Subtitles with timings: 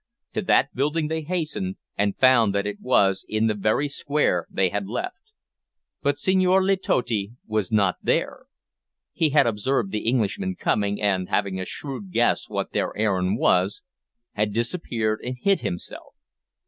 [0.33, 4.69] To that building they hastened, and found that it was in the very square they
[4.69, 5.31] had left.
[6.01, 8.47] But Senhor Letotti was not there.
[9.13, 13.83] He had observed the Englishmen coming, and, having a shrewd guess what their errand was,
[14.31, 16.15] had disappeared and hid himself.